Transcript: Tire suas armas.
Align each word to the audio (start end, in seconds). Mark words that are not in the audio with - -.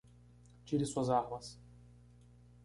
Tire 0.65 0.83
suas 0.87 1.11
armas. 1.11 1.61